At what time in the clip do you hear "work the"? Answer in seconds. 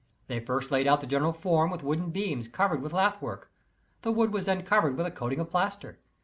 3.21-4.11